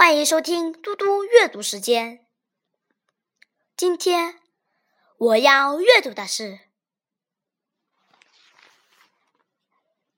[0.00, 2.26] 欢迎收听嘟嘟阅读时间。
[3.76, 4.40] 今天
[5.18, 6.60] 我要阅读的是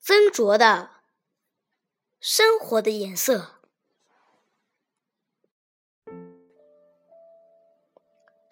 [0.01, 0.89] 曾卓的
[2.21, 3.57] 《生活的颜色》。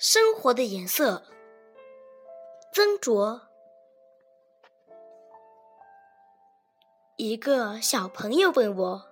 [0.01, 1.29] 生活的颜色，
[2.73, 3.43] 曾卓。
[7.17, 9.10] 一个小朋友问我。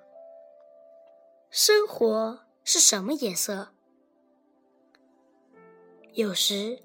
[1.51, 3.69] 生活是什么颜色？
[6.13, 6.83] 有时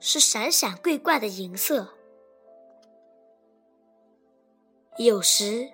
[0.00, 1.94] 是闪闪桂冠的银色，
[4.98, 5.70] 有时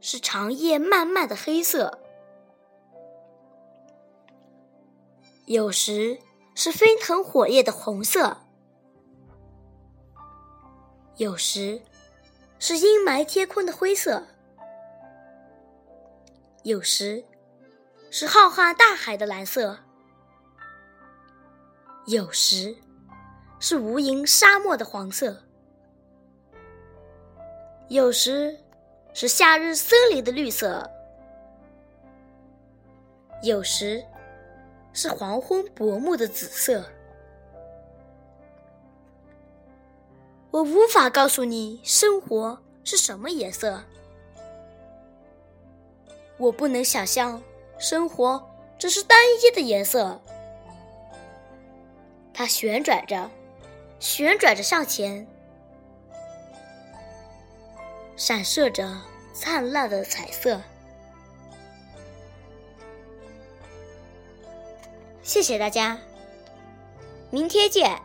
[0.00, 1.98] 是长夜漫漫的黑色，
[5.44, 6.18] 有时
[6.54, 8.38] 是飞腾火焰的红色，
[11.18, 11.82] 有时
[12.58, 14.26] 是阴霾天空的灰色，
[16.62, 17.22] 有时。
[18.14, 19.78] 是浩瀚大海的蓝色，
[22.04, 22.76] 有时
[23.58, 25.34] 是无垠沙漠的黄色，
[27.88, 28.54] 有时
[29.14, 30.86] 是夏日森林的绿色，
[33.42, 34.04] 有时
[34.92, 36.84] 是黄昏薄暮的紫色。
[40.50, 43.82] 我无法告诉你生活是什么颜色，
[46.36, 47.42] 我不能想象。
[47.82, 48.40] 生活
[48.78, 50.22] 只是单一的颜色，
[52.32, 53.28] 它旋转着，
[53.98, 55.26] 旋转着向前，
[58.14, 58.88] 闪烁着
[59.34, 60.62] 灿烂的彩色。
[65.24, 65.98] 谢谢大家，
[67.30, 68.00] 明天见。